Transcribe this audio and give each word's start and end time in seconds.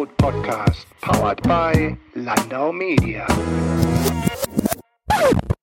Food 0.00 0.16
Podcast, 0.16 0.86
powered 1.02 1.42
by 1.42 1.94
Landau 2.14 2.72
Media. 2.72 3.26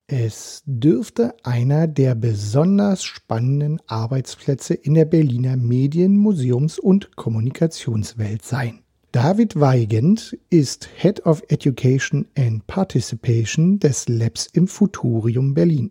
Es 0.06 0.62
dürfte 0.64 1.34
einer 1.42 1.88
der 1.88 2.14
besonders 2.14 3.02
spannenden 3.02 3.80
Arbeitsplätze 3.88 4.74
in 4.74 4.94
der 4.94 5.06
Berliner 5.06 5.56
Medien-, 5.56 6.16
Museums- 6.16 6.78
und 6.78 7.16
Kommunikationswelt 7.16 8.44
sein. 8.44 8.84
David 9.10 9.58
Weigand 9.58 10.38
ist 10.50 10.88
Head 10.94 11.26
of 11.26 11.42
Education 11.48 12.28
and 12.38 12.64
Participation 12.68 13.80
des 13.80 14.08
Labs 14.08 14.46
im 14.52 14.68
Futurium 14.68 15.54
Berlin. 15.54 15.90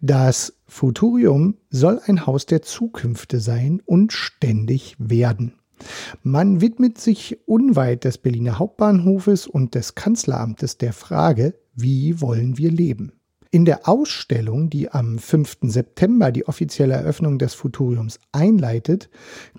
Das 0.00 0.56
Futurium 0.68 1.56
soll 1.70 2.00
ein 2.06 2.26
Haus 2.26 2.46
der 2.46 2.62
Zukünfte 2.62 3.40
sein 3.40 3.82
und 3.84 4.12
ständig 4.12 4.94
werden. 5.00 5.57
Man 6.22 6.60
widmet 6.60 6.98
sich 6.98 7.38
unweit 7.46 8.04
des 8.04 8.18
Berliner 8.18 8.58
Hauptbahnhofes 8.58 9.46
und 9.46 9.74
des 9.74 9.94
Kanzleramtes 9.94 10.78
der 10.78 10.92
Frage, 10.92 11.54
wie 11.74 12.20
wollen 12.20 12.58
wir 12.58 12.70
leben? 12.70 13.12
In 13.50 13.64
der 13.64 13.88
Ausstellung, 13.88 14.68
die 14.68 14.90
am 14.90 15.18
5. 15.18 15.58
September 15.62 16.32
die 16.32 16.46
offizielle 16.46 16.94
Eröffnung 16.94 17.38
des 17.38 17.54
Futuriums 17.54 18.20
einleitet, 18.30 19.08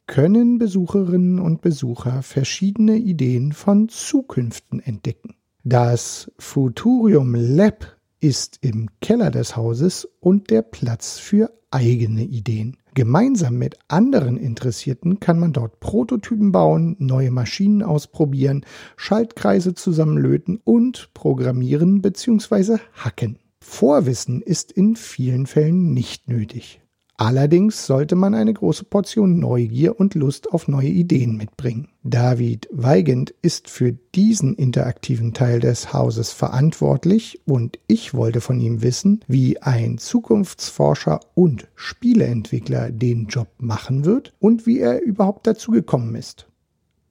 können 0.06 0.60
Besucherinnen 0.60 1.40
und 1.40 1.62
Besucher 1.62 2.22
verschiedene 2.22 2.98
Ideen 2.98 3.52
von 3.52 3.90
Zukünften 3.90 4.80
entdecken. 4.80 5.36
Das 5.64 6.32
Futurium 6.38 7.34
Lab 7.34 7.98
ist 8.20 8.60
im 8.62 8.90
Keller 9.02 9.32
des 9.32 9.56
Hauses 9.56 10.08
und 10.20 10.52
der 10.52 10.62
Platz 10.62 11.18
für 11.18 11.52
eigene 11.72 12.24
Ideen. 12.24 12.78
Gemeinsam 13.00 13.58
mit 13.58 13.78
anderen 13.88 14.36
Interessierten 14.36 15.22
kann 15.22 15.40
man 15.40 15.54
dort 15.54 15.80
Prototypen 15.80 16.52
bauen, 16.52 16.98
neue 17.00 17.32
Maschinen 17.32 17.82
ausprobieren, 17.82 18.66
Schaltkreise 18.98 19.74
zusammenlöten 19.74 20.60
und 20.66 21.10
programmieren 21.14 22.02
bzw. 22.02 22.80
hacken. 22.92 23.40
Vorwissen 23.62 24.42
ist 24.42 24.74
in 24.74 24.98
vielen 24.98 25.48
Fällen 25.48 25.94
nicht 25.94 26.28
nötig. 26.28 26.82
Allerdings 27.20 27.86
sollte 27.86 28.16
man 28.16 28.34
eine 28.34 28.54
große 28.54 28.86
Portion 28.86 29.40
Neugier 29.40 30.00
und 30.00 30.16
Lust 30.16 30.54
auf 30.54 30.70
neue 30.70 30.88
Ideen 30.88 31.36
mitbringen. 31.36 31.90
David 32.02 32.70
Weigand 32.72 33.34
ist 33.42 33.70
für 33.70 33.92
diesen 33.92 34.56
interaktiven 34.56 35.34
Teil 35.34 35.60
des 35.60 35.92
Hauses 35.92 36.32
verantwortlich 36.32 37.42
und 37.46 37.78
ich 37.88 38.14
wollte 38.14 38.40
von 38.40 38.62
ihm 38.62 38.82
wissen, 38.82 39.20
wie 39.28 39.62
ein 39.62 39.98
Zukunftsforscher 39.98 41.20
und 41.36 41.68
Spieleentwickler 41.76 42.90
den 42.90 43.28
Job 43.28 43.50
machen 43.58 44.06
wird 44.06 44.34
und 44.40 44.66
wie 44.66 44.80
er 44.80 45.02
überhaupt 45.02 45.46
dazu 45.46 45.72
gekommen 45.72 46.16
ist. 46.16 46.48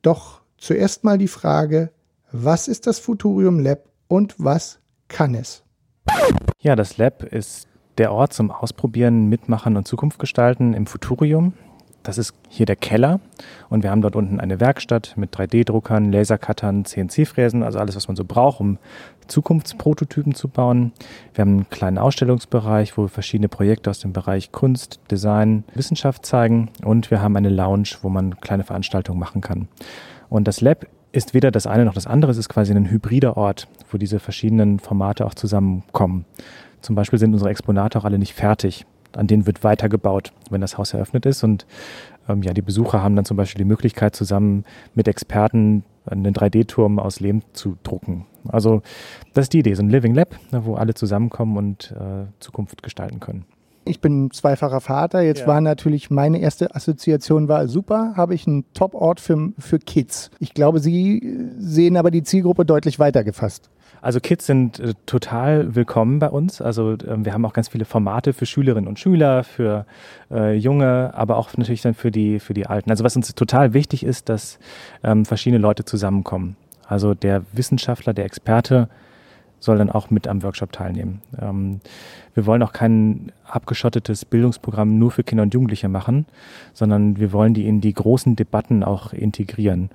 Doch 0.01 0.41
zuerst 0.57 1.05
mal 1.05 1.19
die 1.19 1.29
Frage, 1.29 1.91
was 2.33 2.67
ist 2.67 2.87
das 2.87 2.99
Futurium 2.99 3.59
Lab 3.59 3.85
und 4.07 4.37
was 4.39 4.79
kann 5.09 5.35
es? 5.35 5.65
Ja, 6.61 6.77
das 6.77 6.97
Lab 6.97 7.25
ist 7.25 7.69
der 7.99 8.13
Ort 8.13 8.33
zum 8.33 8.51
Ausprobieren, 8.51 9.29
Mitmachen 9.29 9.77
und 9.77 9.87
Zukunft 9.87 10.19
gestalten 10.19 10.73
im 10.73 10.87
Futurium. 10.87 11.53
Das 12.05 12.17
ist 12.17 12.33
hier 12.49 12.65
der 12.65 12.77
Keller 12.77 13.21
und 13.69 13.83
wir 13.83 13.91
haben 13.91 14.01
dort 14.01 14.17
unten 14.17 14.41
eine 14.41 14.61
Werkstatt 14.61 15.15
mit 15.17 15.35
3D-Druckern, 15.35 16.11
Lasercuttern, 16.11 16.85
CNC-Fräsen, 16.85 17.63
also 17.63 17.79
alles, 17.79 17.97
was 17.97 18.07
man 18.09 18.17
so 18.17 18.25
braucht, 18.25 18.61
um 18.61 18.79
Zukunftsprototypen 19.27 20.35
zu 20.35 20.49
bauen. 20.49 20.93
Wir 21.35 21.43
haben 21.43 21.51
einen 21.51 21.71
kleinen 21.71 21.99
Ausstellungsbereich, 21.99 22.97
wo 22.97 23.03
wir 23.03 23.09
verschiedene 23.09 23.49
Projekte 23.49 23.91
aus 23.91 23.99
dem 23.99 24.13
Bereich 24.13 24.53
Kunst, 24.53 25.01
Design, 25.11 25.65
Wissenschaft 25.75 26.25
zeigen 26.25 26.71
und 26.83 27.11
wir 27.11 27.21
haben 27.21 27.37
eine 27.37 27.51
Lounge, 27.51 27.91
wo 28.01 28.09
man 28.09 28.41
kleine 28.41 28.65
Veranstaltungen 28.65 29.19
machen 29.19 29.43
kann. 29.43 29.69
Und 30.31 30.49
das 30.49 30.61
Lab 30.61 30.87
ist 31.13 31.35
weder 31.35 31.51
das 31.51 31.67
eine 31.67 31.85
noch 31.85 31.95
das 31.95 32.07
andere, 32.07 32.31
es 32.31 32.39
ist 32.39 32.49
quasi 32.49 32.73
ein 32.73 32.91
hybrider 32.91 33.37
Ort, 33.37 33.67
wo 33.91 33.99
diese 33.99 34.21
verschiedenen 34.21 34.79
Formate 34.79 35.27
auch 35.27 35.35
zusammenkommen. 35.35 36.25
Zum 36.81 36.95
Beispiel 36.95 37.19
sind 37.19 37.33
unsere 37.33 37.51
Exponate 37.51 37.99
auch 37.99 38.05
alle 38.05 38.19
nicht 38.19 38.35
fertig. 38.35 38.87
An 39.17 39.27
denen 39.27 39.47
wird 39.47 39.65
weitergebaut, 39.65 40.33
wenn 40.51 40.61
das 40.61 40.79
Haus 40.79 40.93
eröffnet 40.93 41.27
ist. 41.27 41.43
Und 41.43 41.67
ähm, 42.29 42.43
ja, 42.43 42.53
die 42.53 42.63
Besucher 42.63 43.03
haben 43.03 43.17
dann 43.17 43.25
zum 43.25 43.37
Beispiel 43.37 43.59
die 43.59 43.69
Möglichkeit, 43.69 44.15
zusammen 44.15 44.65
mit 44.95 45.09
Experten 45.09 45.85
einen 46.07 46.35
3D-Turm 46.35 46.99
aus 46.99 47.21
Lehm 47.21 47.43
zu 47.53 47.77
drucken. 47.83 48.27
Also 48.49 48.83
das 49.35 49.47
ist 49.47 49.53
die 49.53 49.61
Idee, 49.61 49.75
so 49.75 49.83
ein 49.83 49.91
Living 49.91 50.15
Lab, 50.15 50.35
ne, 50.53 50.65
wo 50.65 50.75
alle 50.75 50.95
zusammenkommen 50.95 51.57
und 51.57 51.93
äh, 51.93 52.27
Zukunft 52.41 52.83
gestalten 52.83 53.21
können. 53.21 53.45
Ich 53.89 54.01
bin 54.01 54.31
zweifacher 54.31 54.81
Vater. 54.81 55.23
Jetzt 55.23 55.43
ja. 55.43 55.47
war 55.47 55.61
natürlich 55.61 56.11
meine 56.11 56.39
erste 56.39 56.75
Assoziation 56.75 57.49
war 57.49 57.67
super, 57.69 58.13
habe 58.17 58.35
ich 58.35 58.47
einen 58.47 58.65
Top-Ort 58.75 59.21
für, 59.21 59.53
für 59.59 59.79
Kids. 59.79 60.31
Ich 60.39 60.55
glaube, 60.55 60.81
Sie 60.81 61.49
sehen 61.59 61.97
aber 61.97 62.11
die 62.11 62.23
Zielgruppe 62.23 62.65
deutlich 62.65 62.99
weiter 62.99 63.25
gefasst. 63.25 63.71
Also 64.01 64.21
Kids 64.21 64.47
sind 64.47 64.79
äh, 64.79 64.95
total 65.07 65.75
willkommen 65.75 66.19
bei 66.19 66.29
uns. 66.29 66.61
Also 66.61 66.93
äh, 66.93 67.25
wir 67.25 67.33
haben 67.33 67.45
auch 67.45 67.53
ganz 67.53 67.69
viele 67.69 67.85
Formate 67.85 68.33
für 68.33 68.47
Schülerinnen 68.47 68.89
und 68.89 68.99
Schüler, 68.99 69.43
für 69.45 69.87
äh, 70.31 70.55
Junge, 70.55 71.13
aber 71.15 71.37
auch 71.37 71.57
natürlich 71.57 71.83
dann 71.83 71.95
für 71.95 72.11
die, 72.11 72.39
für 72.39 72.55
die 72.55 72.67
Alten. 72.67 72.91
Also 72.91 73.05
was 73.05 73.17
uns 73.17 73.35
total 73.35 73.75
wichtig 73.75 74.05
ist, 74.05 74.29
dass 74.29 74.59
ähm, 75.03 75.25
verschiedene 75.25 75.61
Leute 75.61 75.85
zusammenkommen. 75.85 76.57
Also 76.87 77.15
der 77.15 77.43
Wissenschaftler, 77.53 78.15
der 78.15 78.25
Experte 78.25 78.89
soll 79.61 79.79
dann 79.79 79.91
auch 79.91 80.11
mit 80.11 80.29
am 80.29 80.43
Workshop 80.43 80.73
teilnehmen. 80.73 81.21
Ähm, 81.41 81.81
wir 82.35 82.47
wollen 82.47 82.63
auch 82.63 82.73
kein 82.73 83.33
abgeschottetes 83.45 84.25
Bildungsprogramm 84.25 84.99
nur 84.99 85.11
für 85.11 85.25
Kinder 85.25 85.43
und 85.43 85.55
Jugendliche 85.55 85.89
machen, 85.89 86.27
sondern 86.75 87.19
wir 87.19 87.33
wollen 87.33 87.55
die 87.55 87.67
in 87.67 87.81
die 87.81 87.95
großen 87.95 88.37
Debatten 88.37 88.85
auch 88.85 89.13
integrieren. 89.13 89.91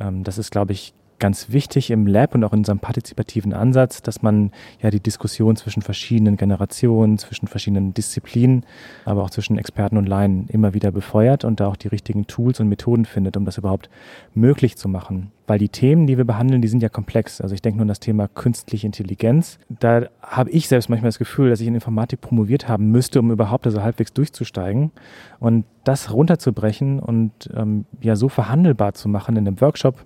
Ähm, 0.00 0.24
das 0.24 0.38
ist, 0.38 0.50
glaube 0.50 0.72
ich, 0.72 0.94
ganz 1.22 1.52
wichtig 1.52 1.92
im 1.92 2.08
Lab 2.08 2.34
und 2.34 2.42
auch 2.42 2.52
in 2.52 2.58
unserem 2.58 2.80
partizipativen 2.80 3.52
Ansatz, 3.52 4.02
dass 4.02 4.22
man 4.22 4.50
ja 4.82 4.90
die 4.90 4.98
Diskussion 4.98 5.54
zwischen 5.54 5.80
verschiedenen 5.80 6.36
Generationen, 6.36 7.16
zwischen 7.16 7.46
verschiedenen 7.46 7.94
Disziplinen, 7.94 8.66
aber 9.04 9.22
auch 9.22 9.30
zwischen 9.30 9.56
Experten 9.56 9.96
und 9.98 10.08
Laien 10.08 10.48
immer 10.48 10.74
wieder 10.74 10.90
befeuert 10.90 11.44
und 11.44 11.60
da 11.60 11.68
auch 11.68 11.76
die 11.76 11.86
richtigen 11.86 12.26
Tools 12.26 12.58
und 12.58 12.68
Methoden 12.68 13.04
findet, 13.04 13.36
um 13.36 13.44
das 13.44 13.56
überhaupt 13.56 13.88
möglich 14.34 14.76
zu 14.76 14.88
machen. 14.88 15.30
Weil 15.46 15.60
die 15.60 15.68
Themen, 15.68 16.08
die 16.08 16.18
wir 16.18 16.24
behandeln, 16.24 16.60
die 16.60 16.66
sind 16.66 16.82
ja 16.82 16.88
komplex. 16.88 17.40
Also 17.40 17.54
ich 17.54 17.62
denke 17.62 17.76
nur 17.76 17.82
an 17.82 17.88
das 17.88 18.00
Thema 18.00 18.26
künstliche 18.26 18.86
Intelligenz. 18.86 19.60
Da 19.68 20.06
habe 20.22 20.50
ich 20.50 20.66
selbst 20.66 20.88
manchmal 20.88 21.10
das 21.10 21.20
Gefühl, 21.20 21.50
dass 21.50 21.60
ich 21.60 21.68
in 21.68 21.74
Informatik 21.76 22.20
promoviert 22.20 22.66
haben 22.66 22.90
müsste, 22.90 23.20
um 23.20 23.30
überhaupt 23.30 23.64
also 23.64 23.80
halbwegs 23.80 24.12
durchzusteigen. 24.12 24.90
Und 25.38 25.66
das 25.84 26.12
runterzubrechen 26.12 26.98
und 26.98 27.48
ähm, 27.54 27.84
ja 28.00 28.16
so 28.16 28.28
verhandelbar 28.28 28.94
zu 28.94 29.08
machen 29.08 29.36
in 29.36 29.46
einem 29.46 29.60
Workshop, 29.60 30.04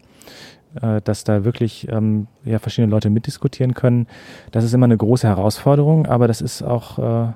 äh, 0.80 1.00
dass 1.02 1.24
da 1.24 1.44
wirklich 1.44 1.88
ähm, 1.90 2.26
ja, 2.44 2.58
verschiedene 2.58 2.90
Leute 2.90 3.10
mitdiskutieren 3.10 3.74
können. 3.74 4.06
Das 4.52 4.64
ist 4.64 4.74
immer 4.74 4.84
eine 4.84 4.96
große 4.96 5.26
Herausforderung, 5.26 6.06
aber 6.06 6.28
das 6.28 6.40
ist 6.40 6.62
auch, 6.62 6.98
äh, 6.98 7.32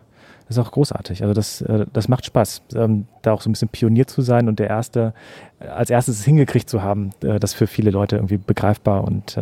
das 0.47 0.57
ist 0.57 0.59
auch 0.59 0.73
großartig. 0.73 1.23
Also 1.23 1.35
das, 1.35 1.61
äh, 1.63 1.87
das 1.93 2.09
macht 2.09 2.27
Spaß, 2.27 2.63
ähm, 2.75 3.07
da 3.23 3.33
auch 3.33 3.41
so 3.41 3.49
ein 3.49 3.53
bisschen 3.53 3.69
Pionier 3.69 4.07
zu 4.07 4.23
sein 4.23 4.49
und 4.49 4.59
der 4.59 4.69
Erste, 4.69 5.15
äh, 5.61 5.67
als 5.69 5.91
erstes 5.91 6.19
es 6.19 6.25
hingekriegt 6.25 6.69
zu 6.69 6.83
haben, 6.83 7.11
äh, 7.23 7.39
das 7.39 7.55
für 7.55 7.67
viele 7.67 7.91
Leute 7.91 8.17
irgendwie 8.17 8.39
begreifbar 8.39 9.05
und 9.05 9.39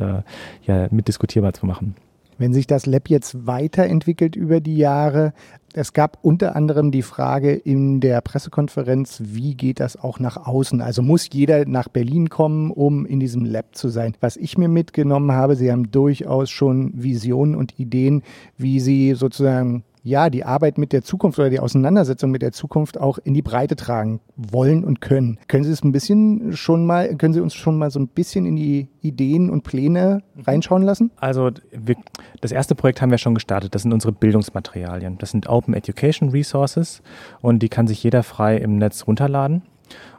ja, 0.66 0.88
mitdiskutierbar 0.90 1.54
zu 1.54 1.66
machen. 1.66 1.94
Wenn 2.38 2.54
sich 2.54 2.68
das 2.68 2.86
Lab 2.86 3.08
jetzt 3.08 3.46
weiterentwickelt 3.46 4.36
über 4.36 4.60
die 4.60 4.76
Jahre, 4.76 5.32
es 5.74 5.92
gab 5.92 6.18
unter 6.22 6.56
anderem 6.56 6.92
die 6.92 7.02
Frage 7.02 7.52
in 7.52 8.00
der 8.00 8.20
Pressekonferenz, 8.20 9.20
wie 9.24 9.54
geht 9.54 9.80
das 9.80 9.96
auch 9.96 10.20
nach 10.20 10.46
außen? 10.46 10.80
Also 10.80 11.02
muss 11.02 11.28
jeder 11.30 11.66
nach 11.66 11.88
Berlin 11.88 12.30
kommen, 12.30 12.70
um 12.70 13.04
in 13.04 13.20
diesem 13.20 13.44
Lab 13.44 13.74
zu 13.74 13.88
sein? 13.88 14.14
Was 14.20 14.36
ich 14.36 14.56
mir 14.56 14.68
mitgenommen 14.68 15.32
habe, 15.32 15.56
Sie 15.56 15.70
haben 15.70 15.90
durchaus 15.90 16.48
schon 16.48 16.92
Visionen 16.94 17.56
und 17.56 17.78
Ideen, 17.78 18.22
wie 18.56 18.80
Sie 18.80 19.14
sozusagen 19.14 19.82
ja, 20.02 20.30
die 20.30 20.44
Arbeit 20.44 20.78
mit 20.78 20.92
der 20.92 21.02
Zukunft 21.02 21.38
oder 21.38 21.50
die 21.50 21.60
Auseinandersetzung 21.60 22.30
mit 22.30 22.42
der 22.42 22.52
Zukunft 22.52 22.98
auch 22.98 23.18
in 23.18 23.34
die 23.34 23.42
Breite 23.42 23.76
tragen 23.76 24.20
wollen 24.36 24.84
und 24.84 25.00
können. 25.00 25.38
Können 25.48 25.64
Sie 25.64 25.70
es 25.70 25.82
ein 25.82 25.92
bisschen 25.92 26.56
schon 26.56 26.86
mal, 26.86 27.14
können 27.16 27.34
Sie 27.34 27.40
uns 27.40 27.54
schon 27.54 27.78
mal 27.78 27.90
so 27.90 27.98
ein 28.00 28.08
bisschen 28.08 28.46
in 28.46 28.56
die 28.56 28.88
Ideen 29.00 29.50
und 29.50 29.62
Pläne 29.62 30.22
reinschauen 30.46 30.82
lassen? 30.82 31.10
Also 31.16 31.50
wir, 31.72 31.96
das 32.40 32.52
erste 32.52 32.74
Projekt 32.74 33.02
haben 33.02 33.10
wir 33.10 33.18
schon 33.18 33.34
gestartet. 33.34 33.74
Das 33.74 33.82
sind 33.82 33.92
unsere 33.92 34.12
Bildungsmaterialien. 34.12 35.18
Das 35.18 35.30
sind 35.30 35.48
Open 35.48 35.74
Education 35.74 36.30
Resources 36.30 37.02
und 37.40 37.60
die 37.62 37.68
kann 37.68 37.86
sich 37.86 38.02
jeder 38.02 38.22
frei 38.22 38.56
im 38.56 38.78
Netz 38.78 39.06
runterladen. 39.06 39.62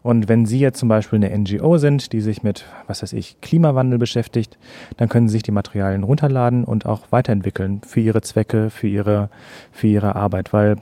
Und 0.02 0.30
wenn 0.30 0.46
Sie 0.46 0.60
jetzt 0.60 0.80
zum 0.80 0.90
Beispiel 0.90 1.24
eine 1.24 1.38
NGO 1.38 1.78
sind, 1.78 2.14
die 2.14 2.22
sich 2.22 2.44
mit, 2.44 2.66
was 2.88 3.02
weiß 3.02 3.14
ich, 3.14 3.42
Klimawandel 3.42 4.00
beschäftigt, 4.00 4.58
dann 4.98 5.10
können 5.10 5.28
Sie 5.28 5.34
sich 5.34 5.44
die 5.44 5.52
Materialien 5.52 6.04
runterladen 6.04 6.64
und 6.64 6.86
auch 6.86 7.04
weiterentwickeln 7.12 7.82
für 7.86 8.00
Ihre 8.00 8.22
Zwecke, 8.22 8.70
für 8.70 8.88
Ihre, 8.88 9.30
für 9.72 9.88
Ihre 9.88 10.16
Arbeit. 10.16 10.54
Weil 10.54 10.78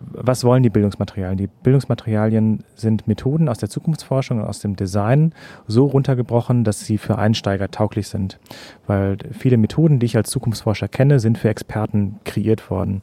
was 0.00 0.44
wollen 0.44 0.62
die 0.62 0.70
Bildungsmaterialien? 0.70 1.36
Die 1.36 1.46
Bildungsmaterialien 1.46 2.64
sind 2.74 3.06
Methoden 3.06 3.48
aus 3.48 3.58
der 3.58 3.68
Zukunftsforschung 3.68 4.38
und 4.38 4.44
aus 4.44 4.60
dem 4.60 4.74
Design 4.74 5.34
so 5.66 5.86
runtergebrochen, 5.86 6.64
dass 6.64 6.80
sie 6.80 6.98
für 6.98 7.18
Einsteiger 7.18 7.70
tauglich 7.70 8.08
sind. 8.08 8.38
Weil 8.86 9.18
viele 9.30 9.58
Methoden, 9.58 9.98
die 9.98 10.06
ich 10.06 10.16
als 10.16 10.30
Zukunftsforscher 10.30 10.88
kenne, 10.88 11.20
sind 11.20 11.36
für 11.36 11.50
Experten 11.50 12.18
kreiert 12.24 12.70
worden. 12.70 13.02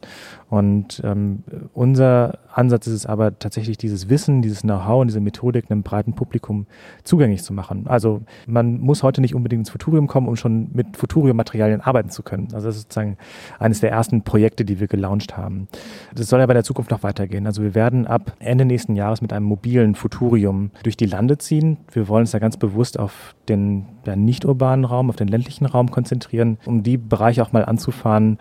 Und 0.49 1.01
ähm, 1.03 1.43
unser 1.73 2.39
Ansatz 2.57 2.87
ist 2.87 2.93
es 2.93 3.05
aber 3.05 3.37
tatsächlich 3.37 3.77
dieses 3.77 4.09
Wissen, 4.09 4.41
dieses 4.41 4.61
Know-how 4.61 5.01
und 5.01 5.07
diese 5.07 5.19
Methodik 5.19 5.69
einem 5.69 5.83
breiten 5.83 6.13
Publikum 6.13 6.65
zugänglich 7.03 7.43
zu 7.43 7.53
machen. 7.53 7.85
Also 7.87 8.21
man 8.47 8.79
muss 8.79 9.03
heute 9.03 9.21
nicht 9.21 9.35
unbedingt 9.35 9.61
ins 9.61 9.69
Futurium 9.69 10.07
kommen, 10.07 10.27
um 10.27 10.35
schon 10.35 10.69
mit 10.73 10.97
Futurium-Materialien 10.97 11.81
arbeiten 11.81 12.09
zu 12.09 12.23
können. 12.23 12.47
Also 12.53 12.67
das 12.67 12.77
ist 12.77 12.83
sozusagen 12.83 13.17
eines 13.59 13.79
der 13.79 13.91
ersten 13.91 14.23
Projekte, 14.23 14.65
die 14.65 14.79
wir 14.79 14.87
gelauncht 14.87 15.37
haben. 15.37 15.67
Das 16.15 16.27
soll 16.27 16.41
aber 16.41 16.53
in 16.53 16.57
der 16.57 16.63
Zukunft 16.63 16.89
noch 16.89 17.03
weitergehen. 17.03 17.45
Also 17.45 17.61
wir 17.61 17.75
werden 17.75 18.07
ab 18.07 18.33
Ende 18.39 18.65
nächsten 18.65 18.95
Jahres 18.95 19.21
mit 19.21 19.33
einem 19.33 19.45
mobilen 19.45 19.93
Futurium 19.95 20.71
durch 20.83 20.97
die 20.97 21.05
Lande 21.05 21.37
ziehen. 21.37 21.77
Wir 21.91 22.07
wollen 22.07 22.21
uns 22.21 22.31
da 22.31 22.39
ganz 22.39 22.57
bewusst 22.57 22.99
auf 22.99 23.35
den 23.49 23.85
ja, 24.05 24.15
nicht 24.15 24.45
urbanen 24.45 24.85
Raum, 24.85 25.09
auf 25.09 25.15
den 25.15 25.27
ländlichen 25.27 25.65
Raum 25.65 25.91
konzentrieren, 25.91 26.57
um 26.65 26.81
die 26.81 26.97
Bereiche 26.97 27.43
auch 27.43 27.51
mal 27.51 27.65
anzufahren, 27.65 28.39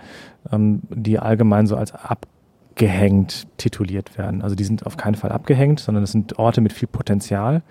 ähm, 0.51 0.83
die 0.89 1.19
allgemein 1.19 1.67
so 1.67 1.77
als 1.77 1.93
ab 1.93 2.27
abgehängt 2.77 3.47
tituliert 3.57 4.19
werden. 4.19 4.43
Also 4.43 4.55
die 4.55 4.65
sind 4.65 4.85
auf 4.85 4.99
keinen 4.99 5.15
Fall 5.15 5.33
abgehängt, 5.33 5.81
sondern 5.81 6.05
es 6.05 6.13
sind 6.13 6.39
Orte 6.39 6.61
mit 6.61 6.75
viel 6.75 6.89
Potenzial. 6.89 7.63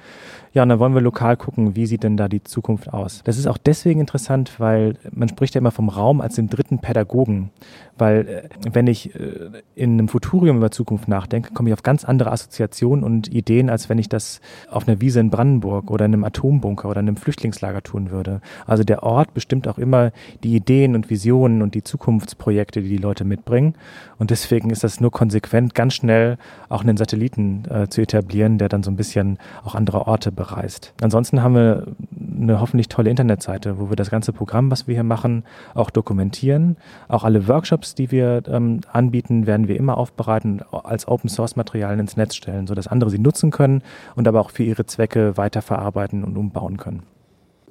Ja, 0.56 0.64
und 0.64 0.70
dann 0.70 0.80
wollen 0.80 0.96
wir 0.96 1.02
lokal 1.02 1.38
gucken, 1.38 1.76
wie 1.76 1.86
sieht 1.86 2.04
denn 2.04 2.16
da 2.16 2.28
die 2.28 2.42
Zukunft 2.42 2.92
aus. 2.92 3.22
Das 3.26 3.38
ist 3.38 3.46
auch 3.46 3.58
deswegen 3.58 4.00
interessant, 4.00 4.58
weil 4.58 4.96
man 5.12 5.28
spricht 5.28 5.54
ja 5.54 5.60
immer 5.60 5.72
vom 5.72 5.90
Raum 5.90 6.22
als 6.22 6.36
den 6.36 6.50
dritten 6.50 6.80
Pädagogen. 6.80 7.52
Weil 7.98 8.28
äh, 8.28 8.50
wenn 8.72 8.88
ich 8.88 9.14
äh, 9.16 9.52
in 9.76 9.94
einem 9.94 10.08
Futurium 10.08 10.58
über 10.58 10.72
Zukunft 10.72 11.10
nachdenke, 11.10 11.54
komme 11.54 11.70
ich 11.70 11.74
auf 11.74 11.84
ganz 11.84 12.06
andere 12.06 12.32
Assoziationen 12.32 13.04
und 13.04 13.28
Ideen, 13.28 13.70
als 13.70 13.90
wenn 13.90 14.00
ich 14.00 14.08
das 14.08 14.40
auf 14.72 14.88
einer 14.88 15.02
Wiese 15.02 15.20
in 15.20 15.30
Brandenburg 15.30 15.92
oder 15.92 16.06
in 16.06 16.14
einem 16.14 16.24
Atombunker 16.24 16.90
oder 16.90 17.02
in 17.02 17.10
einem 17.10 17.18
Flüchtlingslager 17.18 17.84
tun 17.84 18.10
würde. 18.10 18.40
Also 18.66 18.86
der 18.86 19.04
Ort 19.04 19.34
bestimmt 19.34 19.68
auch 19.68 19.78
immer 19.78 20.12
die 20.44 20.56
Ideen 20.56 20.96
und 20.96 21.10
Visionen 21.10 21.62
und 21.62 21.76
die 21.76 21.84
Zukunftsprojekte, 21.84 22.82
die 22.82 22.90
die 22.90 22.98
Leute 22.98 23.26
mitbringen. 23.26 23.76
Und 24.18 24.32
deswegen 24.32 24.70
ist 24.70 24.86
das 24.86 24.95
nur 25.02 25.12
konsequent, 25.12 25.76
ganz 25.76 25.94
schnell 25.94 26.38
auch 26.70 26.82
einen 26.82 26.98
Satelliten 26.98 27.64
äh, 27.70 27.88
zu 27.88 28.02
etablieren, 28.02 28.58
der 28.58 28.70
dann 28.70 28.84
so 28.84 28.92
ein 28.92 28.96
bisschen 28.96 29.38
auch 29.64 29.76
andere 29.76 30.08
Orte 30.08 30.32
bereist. 30.32 30.94
Ansonsten 31.02 31.42
haben 31.42 31.56
wir 31.56 31.88
eine 32.42 32.60
hoffentlich 32.60 32.90
tolle 32.90 33.10
Internetseite, 33.10 33.80
wo 33.80 33.90
wir 33.90 33.96
das 33.96 34.10
ganze 34.10 34.34
Programm, 34.34 34.72
was 34.72 34.88
wir 34.88 34.96
hier 34.96 35.04
machen, 35.04 35.44
auch 35.74 35.90
dokumentieren. 35.90 36.78
Auch 37.08 37.24
alle 37.24 37.48
Workshops, 37.48 37.96
die 37.96 38.12
wir 38.12 38.44
ähm, 38.48 38.82
anbieten, 38.92 39.48
werden 39.48 39.68
wir 39.68 39.78
immer 39.78 39.98
aufbereiten, 39.98 40.62
als 40.72 41.08
Open 41.08 41.30
Source 41.30 41.56
Materialien 41.56 42.00
ins 42.00 42.18
Netz 42.18 42.36
stellen, 42.36 42.68
sodass 42.68 42.88
andere 42.88 43.10
sie 43.10 43.20
nutzen 43.20 43.52
können 43.52 43.82
und 44.16 44.28
aber 44.28 44.42
auch 44.42 44.50
für 44.50 44.64
ihre 44.64 44.86
Zwecke 44.86 45.38
weiterverarbeiten 45.38 46.24
und 46.24 46.38
umbauen 46.38 46.78
können. 46.78 47.04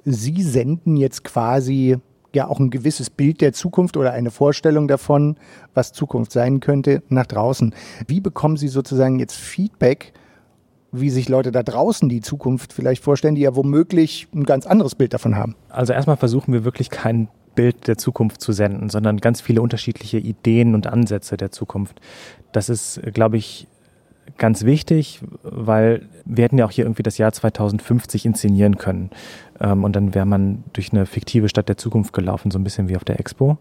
Sie 0.03 0.41
senden 0.43 0.97
jetzt 0.97 1.23
quasi 1.23 1.97
ja 2.35 2.47
auch 2.47 2.59
ein 2.59 2.69
gewisses 2.69 3.09
Bild 3.09 3.41
der 3.41 3.53
Zukunft 3.53 3.97
oder 3.97 4.11
eine 4.11 4.31
Vorstellung 4.31 4.87
davon, 4.87 5.37
was 5.73 5.93
Zukunft 5.93 6.31
sein 6.31 6.59
könnte, 6.59 7.01
nach 7.09 7.25
draußen. 7.25 7.73
Wie 8.07 8.19
bekommen 8.19 8.57
Sie 8.57 8.67
sozusagen 8.67 9.19
jetzt 9.19 9.35
Feedback 9.35 10.13
wie 11.01 11.09
sich 11.09 11.29
Leute 11.29 11.51
da 11.51 11.63
draußen 11.63 12.07
die 12.09 12.21
Zukunft 12.21 12.73
vielleicht 12.73 13.03
vorstellen, 13.03 13.35
die 13.35 13.41
ja 13.41 13.55
womöglich 13.55 14.27
ein 14.33 14.43
ganz 14.43 14.65
anderes 14.65 14.95
Bild 14.95 15.13
davon 15.13 15.35
haben. 15.35 15.55
Also 15.69 15.93
erstmal 15.93 16.17
versuchen 16.17 16.53
wir 16.53 16.63
wirklich 16.63 16.89
kein 16.89 17.27
Bild 17.55 17.87
der 17.87 17.97
Zukunft 17.97 18.41
zu 18.41 18.51
senden, 18.51 18.89
sondern 18.89 19.17
ganz 19.17 19.41
viele 19.41 19.61
unterschiedliche 19.61 20.17
Ideen 20.17 20.75
und 20.75 20.87
Ansätze 20.87 21.37
der 21.37 21.51
Zukunft. 21.51 21.99
Das 22.51 22.69
ist, 22.69 23.01
glaube 23.13 23.37
ich, 23.37 23.67
ganz 24.37 24.65
wichtig, 24.65 25.21
weil 25.43 26.07
wir 26.25 26.43
hätten 26.43 26.57
ja 26.57 26.65
auch 26.65 26.71
hier 26.71 26.85
irgendwie 26.85 27.03
das 27.03 27.17
Jahr 27.17 27.31
2050 27.31 28.25
inszenieren 28.25 28.77
können. 28.77 29.11
Ähm, 29.59 29.83
und 29.83 29.95
dann 29.95 30.13
wäre 30.13 30.25
man 30.25 30.63
durch 30.73 30.91
eine 30.91 31.05
fiktive 31.05 31.49
Stadt 31.49 31.69
der 31.69 31.77
Zukunft 31.77 32.13
gelaufen, 32.13 32.51
so 32.51 32.59
ein 32.59 32.63
bisschen 32.63 32.89
wie 32.89 32.95
auf 32.95 33.03
der 33.03 33.19
Expo. 33.19 33.57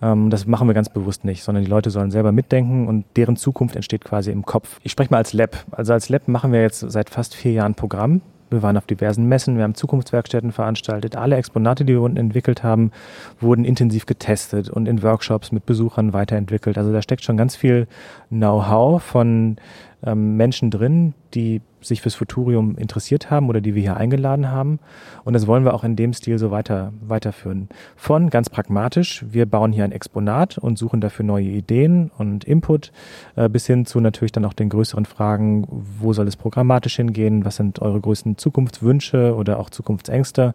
Ähm, 0.00 0.30
das 0.30 0.46
machen 0.46 0.68
wir 0.68 0.74
ganz 0.74 0.88
bewusst 0.88 1.24
nicht, 1.24 1.42
sondern 1.42 1.64
die 1.64 1.70
Leute 1.70 1.90
sollen 1.90 2.10
selber 2.10 2.32
mitdenken 2.32 2.88
und 2.88 3.04
deren 3.16 3.36
Zukunft 3.36 3.76
entsteht 3.76 4.04
quasi 4.04 4.30
im 4.30 4.44
Kopf. 4.44 4.80
Ich 4.82 4.92
spreche 4.92 5.10
mal 5.10 5.18
als 5.18 5.32
Lab. 5.32 5.64
Also 5.70 5.92
als 5.92 6.08
Lab 6.08 6.28
machen 6.28 6.52
wir 6.52 6.62
jetzt 6.62 6.80
seit 6.80 7.10
fast 7.10 7.34
vier 7.34 7.52
Jahren 7.52 7.74
Programm. 7.74 8.22
Wir 8.50 8.62
waren 8.62 8.76
auf 8.76 8.86
diversen 8.86 9.26
Messen, 9.26 9.56
wir 9.56 9.64
haben 9.64 9.74
Zukunftswerkstätten 9.74 10.52
veranstaltet. 10.52 11.16
Alle 11.16 11.36
Exponate, 11.36 11.84
die 11.84 11.94
wir 11.94 12.02
unten 12.02 12.18
entwickelt 12.18 12.62
haben, 12.62 12.92
wurden 13.40 13.64
intensiv 13.64 14.06
getestet 14.06 14.68
und 14.68 14.86
in 14.86 15.02
Workshops 15.02 15.50
mit 15.50 15.66
Besuchern 15.66 16.12
weiterentwickelt. 16.12 16.78
Also 16.78 16.92
da 16.92 17.02
steckt 17.02 17.24
schon 17.24 17.36
ganz 17.36 17.56
viel 17.56 17.88
Know-how 18.28 19.02
von 19.02 19.56
ähm, 20.04 20.36
Menschen 20.36 20.70
drin, 20.70 21.14
die 21.34 21.60
sich 21.86 22.00
fürs 22.00 22.14
Futurium 22.14 22.76
interessiert 22.76 23.30
haben 23.30 23.48
oder 23.48 23.60
die 23.60 23.74
wir 23.74 23.82
hier 23.82 23.96
eingeladen 23.96 24.50
haben. 24.50 24.78
Und 25.24 25.34
das 25.34 25.46
wollen 25.46 25.64
wir 25.64 25.74
auch 25.74 25.84
in 25.84 25.96
dem 25.96 26.12
Stil 26.12 26.38
so 26.38 26.50
weiter, 26.50 26.92
weiterführen. 27.00 27.68
Von 27.96 28.30
ganz 28.30 28.50
pragmatisch, 28.50 29.24
wir 29.28 29.46
bauen 29.46 29.72
hier 29.72 29.84
ein 29.84 29.92
Exponat 29.92 30.58
und 30.58 30.78
suchen 30.78 31.00
dafür 31.00 31.24
neue 31.24 31.46
Ideen 31.46 32.10
und 32.16 32.44
Input, 32.44 32.92
äh, 33.36 33.48
bis 33.48 33.66
hin 33.66 33.86
zu 33.86 34.00
natürlich 34.00 34.32
dann 34.32 34.44
auch 34.44 34.52
den 34.52 34.68
größeren 34.68 35.04
Fragen, 35.04 35.66
wo 35.68 36.12
soll 36.12 36.26
es 36.28 36.36
programmatisch 36.36 36.96
hingehen, 36.96 37.44
was 37.44 37.56
sind 37.56 37.80
eure 37.82 38.00
größten 38.00 38.38
Zukunftswünsche 38.38 39.34
oder 39.34 39.58
auch 39.58 39.70
Zukunftsängste, 39.70 40.54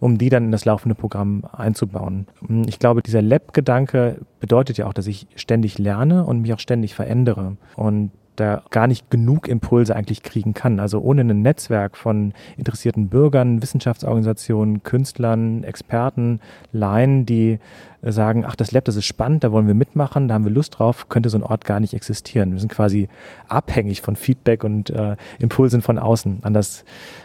um 0.00 0.18
die 0.18 0.30
dann 0.30 0.44
in 0.44 0.52
das 0.52 0.64
laufende 0.64 0.94
Programm 0.94 1.44
einzubauen. 1.52 2.26
Ich 2.66 2.78
glaube, 2.78 3.02
dieser 3.02 3.22
Lab-Gedanke 3.22 4.20
bedeutet 4.40 4.78
ja 4.78 4.86
auch, 4.86 4.92
dass 4.92 5.06
ich 5.06 5.26
ständig 5.36 5.78
lerne 5.78 6.24
und 6.24 6.40
mich 6.40 6.52
auch 6.54 6.58
ständig 6.58 6.94
verändere. 6.94 7.56
Und 7.76 8.10
da 8.36 8.62
gar 8.70 8.86
nicht 8.86 9.10
genug 9.10 9.48
Impulse 9.48 9.94
eigentlich 9.94 10.22
kriegen 10.22 10.54
kann. 10.54 10.80
Also 10.80 11.00
ohne 11.00 11.22
ein 11.22 11.42
Netzwerk 11.42 11.96
von 11.96 12.32
interessierten 12.56 13.08
Bürgern, 13.08 13.62
Wissenschaftsorganisationen, 13.62 14.82
Künstlern, 14.82 15.64
Experten, 15.64 16.40
Laien, 16.72 17.26
die 17.26 17.58
sagen, 18.02 18.44
ach, 18.46 18.56
das 18.56 18.72
Lab, 18.72 18.84
das 18.84 18.96
ist 18.96 19.04
spannend, 19.04 19.44
da 19.44 19.52
wollen 19.52 19.66
wir 19.66 19.74
mitmachen, 19.74 20.26
da 20.26 20.34
haben 20.34 20.44
wir 20.44 20.50
Lust 20.50 20.78
drauf, 20.78 21.08
könnte 21.08 21.28
so 21.28 21.38
ein 21.38 21.44
Ort 21.44 21.64
gar 21.64 21.78
nicht 21.78 21.94
existieren. 21.94 22.52
Wir 22.52 22.58
sind 22.58 22.72
quasi 22.72 23.08
abhängig 23.48 24.02
von 24.02 24.16
Feedback 24.16 24.64
und 24.64 24.90
äh, 24.90 25.16
Impulsen 25.38 25.82
von 25.82 25.98
außen. 25.98 26.40
Anders 26.42 26.84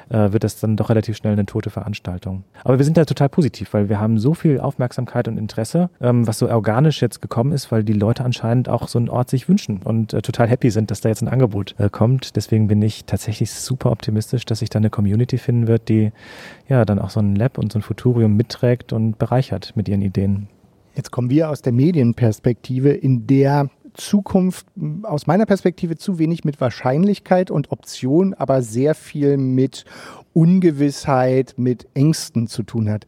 äh, 0.09 0.31
wird 0.31 0.43
das 0.43 0.59
dann 0.59 0.77
doch 0.77 0.89
relativ 0.89 1.17
schnell 1.17 1.33
eine 1.33 1.45
tote 1.45 1.69
Veranstaltung. 1.69 2.43
Aber 2.63 2.77
wir 2.77 2.85
sind 2.85 2.97
da 2.97 3.05
total 3.05 3.29
positiv, 3.29 3.73
weil 3.73 3.89
wir 3.89 3.99
haben 3.99 4.19
so 4.19 4.33
viel 4.33 4.59
Aufmerksamkeit 4.59 5.27
und 5.27 5.37
Interesse, 5.37 5.89
ähm, 5.99 6.27
was 6.27 6.37
so 6.37 6.49
organisch 6.49 7.01
jetzt 7.01 7.21
gekommen 7.21 7.53
ist, 7.53 7.71
weil 7.71 7.83
die 7.83 7.93
Leute 7.93 8.23
anscheinend 8.23 8.69
auch 8.69 8.87
so 8.87 8.99
einen 8.99 9.09
Ort 9.09 9.29
sich 9.29 9.49
wünschen 9.49 9.81
und 9.83 10.13
äh, 10.13 10.21
total 10.21 10.47
happy 10.47 10.69
sind, 10.69 10.91
dass 10.91 11.01
da 11.01 11.09
jetzt 11.09 11.23
ein 11.23 11.27
Angebot 11.27 11.75
äh, 11.79 11.89
kommt. 11.89 12.35
Deswegen 12.35 12.67
bin 12.67 12.81
ich 12.81 13.05
tatsächlich 13.05 13.51
super 13.51 13.91
optimistisch, 13.91 14.45
dass 14.45 14.59
sich 14.59 14.69
da 14.69 14.77
eine 14.77 14.89
Community 14.89 15.37
finden 15.37 15.67
wird, 15.67 15.89
die 15.89 16.11
ja 16.69 16.85
dann 16.85 16.99
auch 16.99 17.09
so 17.09 17.19
ein 17.19 17.35
Lab 17.35 17.57
und 17.57 17.71
so 17.71 17.79
ein 17.79 17.81
Futurium 17.81 18.35
mitträgt 18.35 18.93
und 18.93 19.17
bereichert 19.17 19.73
mit 19.75 19.89
ihren 19.89 20.01
Ideen. 20.01 20.49
Jetzt 20.97 21.11
kommen 21.11 21.29
wir 21.29 21.51
aus 21.51 21.61
der 21.61 21.73
Medienperspektive, 21.73 22.89
in 22.89 23.27
der 23.27 23.69
Zukunft 23.93 24.65
aus 25.03 25.27
meiner 25.27 25.45
Perspektive 25.45 25.95
zu 25.95 26.17
wenig 26.17 26.43
mit 26.43 26.59
Wahrscheinlichkeit 26.59 27.51
und 27.51 27.71
Option, 27.71 28.33
aber 28.33 28.63
sehr 28.63 28.95
viel 28.95 29.37
mit 29.37 29.85
Ungewissheit, 30.33 31.53
mit 31.55 31.87
Ängsten 31.93 32.47
zu 32.47 32.63
tun 32.63 32.89
hat. 32.89 33.05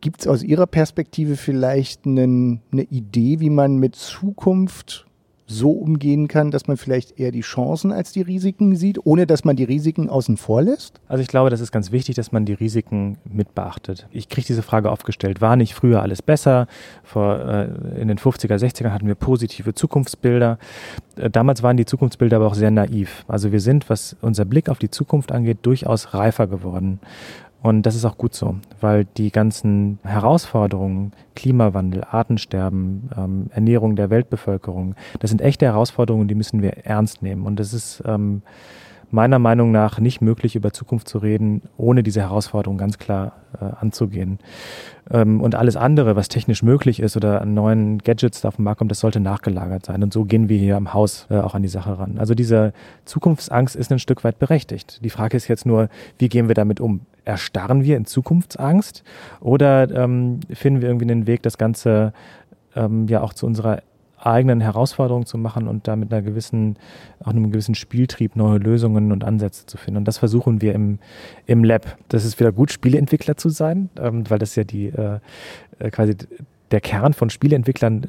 Gibt 0.00 0.22
es 0.22 0.26
aus 0.26 0.42
Ihrer 0.42 0.66
Perspektive 0.66 1.36
vielleicht 1.36 2.06
einen, 2.06 2.62
eine 2.72 2.84
Idee, 2.84 3.38
wie 3.40 3.50
man 3.50 3.76
mit 3.76 3.96
Zukunft 3.96 5.05
so 5.46 5.70
umgehen 5.70 6.26
kann, 6.28 6.50
dass 6.50 6.66
man 6.66 6.76
vielleicht 6.76 7.18
eher 7.20 7.30
die 7.30 7.42
Chancen 7.42 7.92
als 7.92 8.12
die 8.12 8.22
Risiken 8.22 8.74
sieht, 8.74 8.98
ohne 9.04 9.26
dass 9.26 9.44
man 9.44 9.54
die 9.54 9.64
Risiken 9.64 10.08
außen 10.08 10.36
vor 10.36 10.62
lässt? 10.62 11.00
Also 11.06 11.22
ich 11.22 11.28
glaube, 11.28 11.50
das 11.50 11.60
ist 11.60 11.70
ganz 11.70 11.92
wichtig, 11.92 12.16
dass 12.16 12.32
man 12.32 12.44
die 12.44 12.52
Risiken 12.52 13.18
mit 13.24 13.54
beachtet. 13.54 14.08
Ich 14.10 14.28
kriege 14.28 14.46
diese 14.46 14.62
Frage 14.62 14.90
aufgestellt, 14.90 15.40
war 15.40 15.56
nicht 15.56 15.74
früher 15.74 16.02
alles 16.02 16.20
besser? 16.20 16.66
Vor, 17.04 17.38
äh, 17.38 18.00
in 18.00 18.08
den 18.08 18.18
50er, 18.18 18.56
60er 18.56 18.90
hatten 18.90 19.06
wir 19.06 19.14
positive 19.14 19.74
Zukunftsbilder. 19.74 20.58
Äh, 21.16 21.30
damals 21.30 21.62
waren 21.62 21.76
die 21.76 21.86
Zukunftsbilder 21.86 22.36
aber 22.36 22.46
auch 22.46 22.54
sehr 22.54 22.72
naiv. 22.72 23.24
Also 23.28 23.52
wir 23.52 23.60
sind, 23.60 23.88
was 23.88 24.16
unser 24.20 24.44
Blick 24.44 24.68
auf 24.68 24.78
die 24.78 24.90
Zukunft 24.90 25.30
angeht, 25.30 25.58
durchaus 25.62 26.12
reifer 26.12 26.48
geworden. 26.48 27.00
Und 27.66 27.82
das 27.82 27.96
ist 27.96 28.04
auch 28.04 28.16
gut 28.16 28.32
so, 28.32 28.54
weil 28.80 29.06
die 29.16 29.32
ganzen 29.32 29.98
Herausforderungen, 30.04 31.10
Klimawandel, 31.34 32.04
Artensterben, 32.04 33.10
ähm, 33.18 33.46
Ernährung 33.50 33.96
der 33.96 34.08
Weltbevölkerung, 34.08 34.94
das 35.18 35.30
sind 35.30 35.42
echte 35.42 35.66
Herausforderungen, 35.66 36.28
die 36.28 36.36
müssen 36.36 36.62
wir 36.62 36.86
ernst 36.86 37.22
nehmen. 37.22 37.44
Und 37.44 37.58
es 37.58 37.74
ist 37.74 38.04
ähm, 38.06 38.42
meiner 39.10 39.40
Meinung 39.40 39.72
nach 39.72 39.98
nicht 39.98 40.20
möglich, 40.20 40.54
über 40.54 40.72
Zukunft 40.72 41.08
zu 41.08 41.18
reden, 41.18 41.62
ohne 41.76 42.04
diese 42.04 42.20
Herausforderungen 42.20 42.78
ganz 42.78 42.98
klar 42.98 43.32
anzugehen. 43.64 44.38
Ähm, 45.10 45.40
und 45.40 45.54
alles 45.54 45.76
andere, 45.76 46.16
was 46.16 46.28
technisch 46.28 46.62
möglich 46.62 47.00
ist 47.00 47.16
oder 47.16 47.40
an 47.40 47.54
neuen 47.54 47.98
Gadgets 47.98 48.40
da 48.40 48.48
auf 48.48 48.56
den 48.56 48.64
Markt 48.64 48.78
kommt, 48.78 48.90
das 48.90 49.00
sollte 49.00 49.20
nachgelagert 49.20 49.86
sein. 49.86 50.02
Und 50.02 50.12
so 50.12 50.24
gehen 50.24 50.48
wir 50.48 50.58
hier 50.58 50.76
am 50.76 50.92
Haus 50.92 51.26
äh, 51.30 51.38
auch 51.38 51.54
an 51.54 51.62
die 51.62 51.68
Sache 51.68 51.98
ran. 51.98 52.16
Also 52.18 52.34
diese 52.34 52.72
Zukunftsangst 53.04 53.76
ist 53.76 53.92
ein 53.92 53.98
Stück 53.98 54.24
weit 54.24 54.38
berechtigt. 54.38 55.04
Die 55.04 55.10
Frage 55.10 55.36
ist 55.36 55.48
jetzt 55.48 55.66
nur, 55.66 55.88
wie 56.18 56.28
gehen 56.28 56.48
wir 56.48 56.54
damit 56.54 56.80
um? 56.80 57.00
erstarren 57.26 57.82
wir 57.82 57.96
in 57.96 58.06
Zukunftsangst 58.06 59.02
oder 59.40 59.90
ähm, 59.90 60.40
finden 60.52 60.80
wir 60.80 60.88
irgendwie 60.88 61.10
einen 61.10 61.26
Weg, 61.26 61.42
das 61.42 61.58
Ganze 61.58 62.12
ähm, 62.76 63.08
ja 63.08 63.20
auch 63.20 63.34
zu 63.34 63.46
unserer 63.46 63.82
eigenen 64.18 64.60
Herausforderung 64.60 65.26
zu 65.26 65.38
machen 65.38 65.68
und 65.68 65.88
da 65.88 65.96
mit 65.96 66.12
einer 66.12 66.22
gewissen, 66.22 66.76
auch 67.20 67.28
einem 67.28 67.50
gewissen 67.50 67.74
Spieltrieb 67.74 68.36
neue 68.36 68.58
Lösungen 68.58 69.12
und 69.12 69.24
Ansätze 69.24 69.66
zu 69.66 69.76
finden. 69.76 69.98
Und 69.98 70.08
das 70.08 70.18
versuchen 70.18 70.60
wir 70.62 70.74
im, 70.74 70.98
im 71.46 71.64
Lab. 71.64 71.98
Das 72.08 72.24
ist 72.24 72.40
wieder 72.40 72.52
gut, 72.52 72.72
Spieleentwickler 72.72 73.36
zu 73.36 73.48
sein, 73.48 73.90
ähm, 73.98 74.28
weil 74.28 74.38
das 74.38 74.56
ja 74.56 74.64
die 74.64 74.86
äh, 74.86 75.18
äh 75.78 75.90
quasi 75.90 76.16
der 76.70 76.80
Kern 76.80 77.12
von 77.12 77.30
Spieleentwicklern 77.30 78.06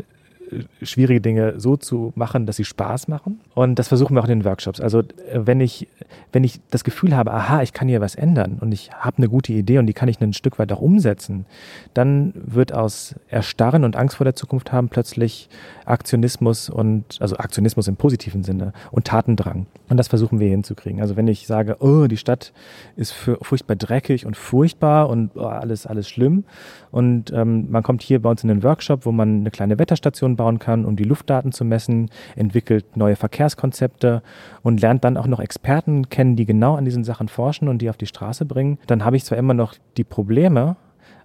schwierige 0.82 1.22
Dinge 1.22 1.60
so 1.60 1.78
zu 1.78 2.14
machen, 2.16 2.46
dass 2.46 2.56
sie 2.56 2.66
Spaß 2.66 3.08
machen. 3.08 3.40
Und 3.54 3.80
das 3.80 3.88
versuchen 3.88 4.16
wir 4.16 4.22
auch 4.22 4.28
in 4.28 4.40
den 4.40 4.46
Workshops. 4.46 4.80
Also 4.80 5.04
wenn 5.34 5.60
ich, 5.62 5.88
wenn 6.32 6.44
ich 6.44 6.60
das 6.70 6.84
Gefühl 6.84 7.16
habe, 7.16 7.34
aha, 7.34 7.62
ich 7.62 7.74
kann 7.74 7.88
hier 7.88 8.02
was 8.02 8.16
ändern 8.16 8.58
und 8.60 8.72
ich 8.72 8.92
habe 8.92 9.18
eine 9.18 9.30
gute 9.30 9.54
Idee 9.54 9.80
und 9.80 9.88
die 9.88 9.94
kann 9.94 10.10
ich 10.10 10.22
ein 10.22 10.34
Stück 10.34 10.60
weit 10.60 10.72
auch 10.72 10.82
umsetzen, 10.82 11.46
dann 11.94 12.34
wird 12.36 12.74
aus 12.74 13.16
Erstarren 13.30 13.84
und 13.84 13.96
Angst 13.96 14.18
vor 14.18 14.26
der 14.26 14.36
Zukunft 14.36 14.72
haben 14.72 14.90
plötzlich 14.90 15.50
Aktionismus 15.86 16.70
und, 16.70 17.18
also 17.20 17.38
Aktionismus 17.38 17.88
im 17.88 17.96
positiven 17.96 18.44
Sinne 18.44 18.74
und 18.92 19.06
Tatendrang. 19.06 19.66
Und 19.90 19.98
das 19.98 20.08
versuchen 20.08 20.40
wir 20.40 20.50
hinzukriegen. 20.50 21.02
Also 21.02 21.16
wenn 21.16 21.28
ich 21.28 21.48
sage, 21.48 21.78
oh, 21.80 22.08
die 22.08 22.18
Stadt 22.18 22.54
ist 22.96 23.14
furchtbar 23.14 23.76
dreckig 23.76 24.26
und 24.26 24.36
furchtbar 24.36 25.10
und 25.10 25.32
oh, 25.36 25.46
alles, 25.46 25.86
alles 25.86 26.10
schlimm. 26.10 26.44
Und 26.92 27.32
ähm, 27.32 27.68
man 27.70 27.84
kommt 27.84 28.02
hier 28.02 28.22
bei 28.22 28.30
uns 28.30 28.44
in 28.44 28.50
den 28.50 28.64
Workshop, 28.64 29.06
wo 29.06 29.12
man 29.12 29.42
eine 29.42 29.52
kleine 29.52 29.80
Wetterstation 29.80 30.36
bauen 30.38 30.60
kann, 30.60 30.86
um 30.86 30.96
die 30.96 31.04
Luftdaten 31.04 31.52
zu 31.52 31.66
messen, 31.66 32.10
entwickelt 32.36 32.96
neue 32.96 33.18
Verkehrskonzepte 33.18 34.22
und 34.64 34.80
lernt 34.80 35.04
dann 35.04 35.18
auch 35.18 35.28
noch 35.28 35.42
Experten 35.42 36.10
kennen, 36.10 36.38
die 36.38 36.46
genau 36.46 36.76
an 36.76 36.86
diesen 36.86 37.04
Sachen 37.04 37.28
forschen 37.28 37.68
und 37.68 37.82
die 37.82 37.90
auf 37.90 37.98
die 37.98 38.06
Straße 38.06 38.46
bringen. 38.46 38.80
Dann 38.88 39.04
habe 39.04 39.18
ich 39.18 39.26
zwar 39.26 39.38
immer 39.38 39.54
noch 39.54 39.76
die 39.98 40.06
Probleme, 40.06 40.78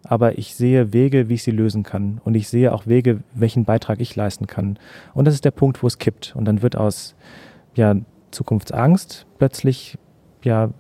aber 0.05 0.39
ich 0.39 0.55
sehe 0.55 0.93
Wege, 0.93 1.29
wie 1.29 1.35
ich 1.35 1.43
sie 1.43 1.51
lösen 1.51 1.83
kann. 1.83 2.21
Und 2.25 2.35
ich 2.35 2.49
sehe 2.49 2.73
auch 2.73 2.87
Wege, 2.87 3.21
welchen 3.35 3.65
Beitrag 3.65 4.01
ich 4.01 4.17
leisten 4.17 4.47
kann. 4.47 4.79
Und 5.15 5.27
das 5.27 5.35
ist 5.35 5.45
der 5.45 5.53
Punkt, 5.53 5.83
wo 5.83 5.87
es 5.87 5.99
kippt. 5.99 6.35
Und 6.35 6.45
dann 6.47 6.63
wird 6.63 6.77
aus 6.77 7.15
ja, 7.75 7.95
Zukunftsangst 8.31 9.27
plötzlich 9.39 9.99
ja 10.43 10.71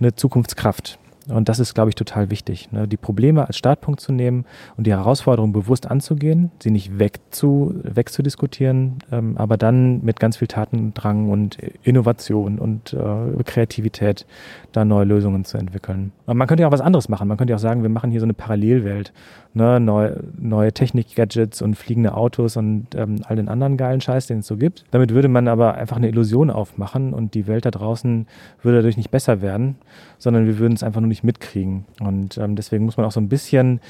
eine 0.00 0.14
Zukunftskraft. 0.14 0.98
Und 1.28 1.48
das 1.48 1.58
ist, 1.58 1.74
glaube 1.74 1.88
ich, 1.88 1.94
total 1.94 2.30
wichtig, 2.30 2.70
ne? 2.70 2.86
die 2.86 2.98
Probleme 2.98 3.46
als 3.46 3.56
Startpunkt 3.56 4.00
zu 4.00 4.12
nehmen 4.12 4.44
und 4.76 4.86
die 4.86 4.92
Herausforderungen 4.92 5.52
bewusst 5.52 5.90
anzugehen, 5.90 6.50
sie 6.62 6.70
nicht 6.70 6.98
wegzu, 6.98 7.74
wegzudiskutieren, 7.82 8.98
ähm, 9.10 9.36
aber 9.38 9.56
dann 9.56 10.04
mit 10.04 10.20
ganz 10.20 10.36
viel 10.36 10.48
Tatendrang 10.48 11.30
und 11.30 11.58
Innovation 11.82 12.58
und 12.58 12.92
äh, 12.92 13.42
Kreativität 13.44 14.26
da 14.72 14.84
neue 14.84 15.04
Lösungen 15.04 15.44
zu 15.44 15.56
entwickeln. 15.56 16.12
Und 16.26 16.36
man 16.36 16.46
könnte 16.48 16.62
ja 16.62 16.68
auch 16.68 16.72
was 16.72 16.80
anderes 16.80 17.08
machen. 17.08 17.28
Man 17.28 17.38
könnte 17.38 17.52
ja 17.52 17.56
auch 17.56 17.60
sagen, 17.60 17.82
wir 17.82 17.90
machen 17.90 18.10
hier 18.10 18.20
so 18.20 18.26
eine 18.26 18.34
Parallelwelt. 18.34 19.12
Ne? 19.54 19.78
Neue, 19.78 20.20
neue 20.36 20.72
Technik-Gadgets 20.72 21.62
und 21.62 21.76
fliegende 21.76 22.14
Autos 22.14 22.56
und 22.56 22.88
ähm, 22.96 23.20
all 23.24 23.36
den 23.36 23.48
anderen 23.48 23.76
geilen 23.76 24.00
Scheiß, 24.00 24.26
den 24.26 24.40
es 24.40 24.48
so 24.48 24.56
gibt. 24.56 24.84
Damit 24.90 25.14
würde 25.14 25.28
man 25.28 25.46
aber 25.46 25.74
einfach 25.74 25.96
eine 25.96 26.08
Illusion 26.08 26.50
aufmachen 26.50 27.14
und 27.14 27.34
die 27.34 27.46
Welt 27.46 27.64
da 27.64 27.70
draußen 27.70 28.26
würde 28.62 28.78
dadurch 28.78 28.96
nicht 28.96 29.12
besser 29.12 29.42
werden, 29.42 29.76
sondern 30.18 30.46
wir 30.46 30.58
würden 30.58 30.74
es 30.74 30.82
einfach 30.82 31.00
nur 31.00 31.08
nicht 31.08 31.13
mitkriegen. 31.22 31.84
Und 32.00 32.38
ähm, 32.38 32.56
deswegen 32.56 32.84
muss 32.84 32.96
man 32.96 33.06
auch 33.06 33.12
so 33.12 33.20
ein 33.20 33.28
bisschen 33.28 33.80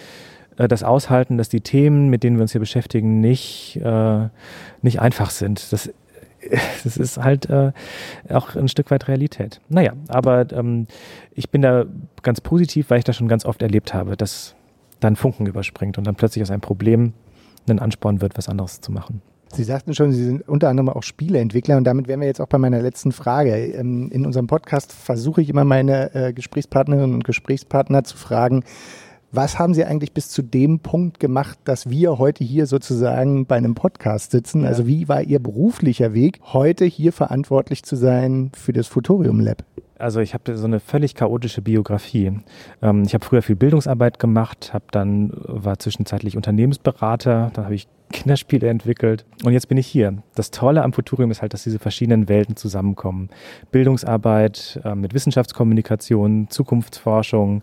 äh, 0.56 0.68
das 0.68 0.82
aushalten, 0.82 1.38
dass 1.38 1.48
die 1.48 1.60
Themen, 1.60 2.08
mit 2.08 2.22
denen 2.22 2.36
wir 2.36 2.42
uns 2.42 2.52
hier 2.52 2.60
beschäftigen, 2.60 3.20
nicht, 3.20 3.80
äh, 3.82 4.28
nicht 4.82 5.00
einfach 5.00 5.30
sind. 5.30 5.72
Das 5.72 5.90
das 6.84 6.96
ist 6.96 7.18
halt 7.18 7.48
äh, 7.50 7.72
auch 8.28 8.54
ein 8.54 8.68
Stück 8.68 8.90
weit 8.90 9.08
Realität. 9.08 9.60
Naja, 9.68 9.92
aber 10.08 10.52
ähm, 10.52 10.86
ich 11.32 11.50
bin 11.50 11.62
da 11.62 11.84
ganz 12.22 12.40
positiv, 12.40 12.90
weil 12.90 12.98
ich 12.98 13.04
das 13.04 13.16
schon 13.16 13.28
ganz 13.28 13.44
oft 13.44 13.62
erlebt 13.62 13.94
habe, 13.94 14.16
dass 14.16 14.54
dann 15.00 15.16
Funken 15.16 15.46
überspringt 15.46 15.98
und 15.98 16.06
dann 16.06 16.14
plötzlich 16.14 16.42
aus 16.42 16.50
einem 16.50 16.60
Problem 16.60 17.12
ein 17.68 17.78
Ansporn 17.78 18.20
wird, 18.20 18.36
was 18.36 18.48
anderes 18.48 18.80
zu 18.80 18.92
machen. 18.92 19.22
Sie 19.54 19.64
sagten 19.64 19.94
schon, 19.94 20.12
Sie 20.12 20.24
sind 20.24 20.48
unter 20.48 20.68
anderem 20.68 20.88
auch 20.88 21.02
Spieleentwickler 21.02 21.76
und 21.76 21.84
damit 21.84 22.08
wären 22.08 22.20
wir 22.20 22.26
jetzt 22.26 22.40
auch 22.40 22.48
bei 22.48 22.58
meiner 22.58 22.82
letzten 22.82 23.12
Frage. 23.12 23.54
Ähm, 23.54 24.10
in 24.10 24.26
unserem 24.26 24.46
Podcast 24.46 24.92
versuche 24.92 25.42
ich 25.42 25.48
immer 25.48 25.64
meine 25.64 26.14
äh, 26.14 26.32
Gesprächspartnerinnen 26.32 27.14
und 27.14 27.24
Gesprächspartner 27.24 28.04
zu 28.04 28.16
fragen, 28.16 28.64
was 29.30 29.58
haben 29.58 29.74
Sie 29.74 29.84
eigentlich 29.84 30.12
bis 30.12 30.28
zu 30.28 30.42
dem 30.42 30.78
Punkt 30.78 31.18
gemacht, 31.18 31.58
dass 31.64 31.90
wir 31.90 32.18
heute 32.18 32.44
hier 32.44 32.66
sozusagen 32.66 33.46
bei 33.46 33.56
einem 33.56 33.74
Podcast 33.74 34.30
sitzen? 34.30 34.64
Also 34.64 34.86
wie 34.86 35.08
war 35.08 35.22
Ihr 35.22 35.40
beruflicher 35.40 36.14
Weg, 36.14 36.38
heute 36.52 36.84
hier 36.84 37.12
verantwortlich 37.12 37.82
zu 37.82 37.96
sein 37.96 38.52
für 38.54 38.72
das 38.72 38.86
Futorium 38.86 39.40
Lab? 39.40 39.64
Also 40.04 40.20
ich 40.20 40.34
habe 40.34 40.54
so 40.54 40.66
eine 40.66 40.80
völlig 40.80 41.14
chaotische 41.14 41.62
Biografie. 41.62 42.30
Ähm, 42.82 43.04
ich 43.06 43.14
habe 43.14 43.24
früher 43.24 43.40
viel 43.40 43.56
Bildungsarbeit 43.56 44.18
gemacht, 44.18 44.74
habe 44.74 44.84
dann 44.90 45.32
war 45.34 45.78
zwischenzeitlich 45.78 46.36
Unternehmensberater, 46.36 47.50
dann 47.54 47.64
habe 47.64 47.74
ich 47.74 47.88
Kinderspiele 48.12 48.68
entwickelt 48.68 49.24
und 49.44 49.54
jetzt 49.54 49.66
bin 49.66 49.78
ich 49.78 49.86
hier. 49.86 50.22
Das 50.34 50.50
Tolle 50.50 50.82
am 50.82 50.92
Futurium 50.92 51.30
ist 51.30 51.40
halt, 51.40 51.54
dass 51.54 51.62
diese 51.64 51.78
verschiedenen 51.78 52.28
Welten 52.28 52.54
zusammenkommen. 52.54 53.30
Bildungsarbeit 53.72 54.78
äh, 54.84 54.94
mit 54.94 55.14
Wissenschaftskommunikation, 55.14 56.48
Zukunftsforschung 56.50 57.62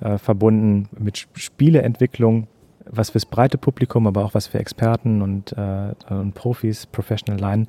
äh, 0.00 0.18
verbunden 0.18 0.88
mit 0.98 1.28
Spieleentwicklung 1.34 2.48
was 2.90 3.10
fürs 3.10 3.26
breite 3.26 3.58
Publikum, 3.58 4.06
aber 4.06 4.24
auch 4.24 4.34
was 4.34 4.46
für 4.46 4.58
Experten 4.58 5.22
und, 5.22 5.52
äh, 5.52 5.94
und 6.08 6.34
Profis, 6.34 6.86
Professional 6.86 7.38
Line 7.40 7.66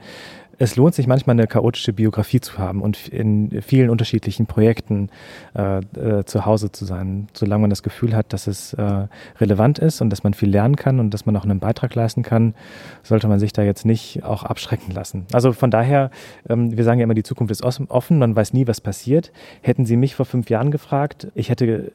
es 0.60 0.76
lohnt 0.76 0.96
sich 0.96 1.08
manchmal 1.08 1.36
eine 1.36 1.48
chaotische 1.48 1.94
Biografie 1.94 2.42
zu 2.42 2.58
haben 2.58 2.82
und 2.82 3.08
in 3.08 3.62
vielen 3.62 3.90
unterschiedlichen 3.90 4.48
Projekten 4.48 5.10
äh, 5.56 5.80
äh, 5.80 6.26
zu 6.26 6.46
Hause 6.46 6.72
zu 6.72 6.86
sein, 6.86 7.28
solange 7.34 7.62
man 7.62 7.70
das 7.70 7.84
Gefühl 7.84 8.16
hat, 8.16 8.34
dass 8.34 8.48
es 8.48 8.74
äh, 8.74 9.08
relevant 9.40 9.80
ist 9.80 10.02
und 10.02 10.10
dass 10.10 10.24
man 10.24 10.34
viel 10.34 10.50
lernen 10.50 10.76
kann 10.76 11.00
und 11.00 11.14
dass 11.14 11.26
man 11.26 11.36
auch 11.38 11.44
einen 11.44 11.60
Beitrag 11.60 11.94
leisten 11.94 12.24
kann, 12.24 12.56
sollte 13.04 13.28
man 13.28 13.40
sich 13.40 13.54
da 13.54 13.62
jetzt 13.62 13.86
nicht 13.86 14.24
auch 14.24 14.44
abschrecken 14.44 14.94
lassen. 14.94 15.26
Also 15.32 15.54
von 15.54 15.70
daher, 15.70 16.10
ähm, 16.50 16.76
wir 16.76 16.84
sagen 16.84 17.00
ja 17.00 17.04
immer, 17.04 17.14
die 17.14 17.24
Zukunft 17.24 17.52
ist 17.52 17.64
offen, 17.64 18.18
man 18.18 18.36
weiß 18.36 18.54
nie, 18.54 18.68
was 18.68 18.82
passiert. 18.82 19.32
Hätten 19.62 19.86
Sie 19.86 19.96
mich 19.96 20.16
vor 20.16 20.26
fünf 20.26 20.50
Jahren 20.50 20.72
gefragt, 20.72 21.28
ich 21.36 21.50
hätte 21.50 21.92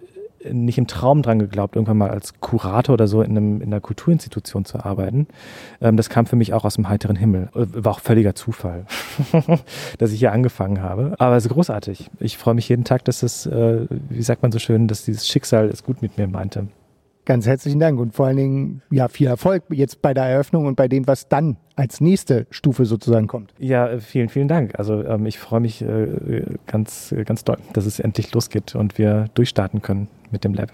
nicht 0.50 0.78
im 0.78 0.86
Traum 0.86 1.22
dran 1.22 1.38
geglaubt, 1.38 1.76
irgendwann 1.76 1.98
mal 1.98 2.10
als 2.10 2.40
Kurator 2.40 2.94
oder 2.94 3.06
so 3.06 3.22
in, 3.22 3.30
einem, 3.36 3.60
in 3.60 3.68
einer 3.68 3.80
Kulturinstitution 3.80 4.64
zu 4.64 4.84
arbeiten. 4.84 5.26
Ähm, 5.80 5.96
das 5.96 6.08
kam 6.08 6.26
für 6.26 6.36
mich 6.36 6.52
auch 6.52 6.64
aus 6.64 6.74
dem 6.74 6.88
heiteren 6.88 7.16
Himmel. 7.16 7.48
Äh, 7.54 7.66
war 7.84 7.92
auch 7.92 8.00
völliger 8.00 8.34
Zufall, 8.34 8.86
dass 9.98 10.12
ich 10.12 10.18
hier 10.18 10.32
angefangen 10.32 10.82
habe. 10.82 11.14
Aber 11.18 11.36
es 11.36 11.46
ist 11.46 11.52
großartig. 11.52 12.10
Ich 12.20 12.38
freue 12.38 12.54
mich 12.54 12.68
jeden 12.68 12.84
Tag, 12.84 13.04
dass 13.04 13.22
es, 13.22 13.46
äh, 13.46 13.86
wie 13.90 14.22
sagt 14.22 14.42
man 14.42 14.52
so 14.52 14.58
schön, 14.58 14.88
dass 14.88 15.04
dieses 15.04 15.26
Schicksal 15.26 15.68
es 15.68 15.84
gut 15.84 16.02
mit 16.02 16.18
mir 16.18 16.26
meinte. 16.26 16.68
Ganz 17.24 17.46
herzlichen 17.46 17.78
Dank 17.78 18.00
und 18.00 18.14
vor 18.14 18.26
allen 18.26 18.36
Dingen 18.36 18.82
ja 18.90 19.06
viel 19.06 19.28
Erfolg 19.28 19.62
jetzt 19.70 20.02
bei 20.02 20.12
der 20.12 20.24
Eröffnung 20.24 20.66
und 20.66 20.74
bei 20.74 20.88
dem, 20.88 21.06
was 21.06 21.28
dann 21.28 21.56
als 21.76 22.00
nächste 22.00 22.48
Stufe 22.50 22.84
sozusagen 22.84 23.28
kommt. 23.28 23.54
Ja, 23.58 23.88
äh, 23.88 24.00
vielen, 24.00 24.28
vielen 24.28 24.48
Dank. 24.48 24.76
Also 24.76 25.04
ähm, 25.04 25.26
ich 25.26 25.38
freue 25.38 25.60
mich 25.60 25.82
äh, 25.82 26.44
ganz, 26.66 27.14
ganz 27.24 27.44
doll, 27.44 27.58
dass 27.74 27.86
es 27.86 28.00
endlich 28.00 28.34
losgeht 28.34 28.74
und 28.74 28.98
wir 28.98 29.26
durchstarten 29.34 29.82
können 29.82 30.08
mit 30.32 30.42
dem 30.42 30.54
Lab. 30.54 30.72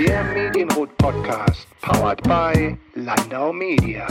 Der 0.00 0.24
Medienrot 0.34 0.96
Podcast, 0.98 1.68
powered 1.80 2.22
by 2.24 2.76
Landau 2.94 3.52
Media. 3.52 4.06